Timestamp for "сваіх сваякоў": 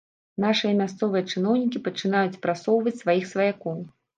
3.03-3.77